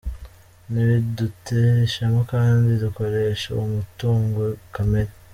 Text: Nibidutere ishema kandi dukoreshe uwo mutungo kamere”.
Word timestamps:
Nibidutere 0.71 1.73
ishema 1.87 2.21
kandi 2.33 2.69
dukoreshe 2.83 3.45
uwo 3.49 3.65
mutungo 3.75 4.41
kamere”. 4.73 5.11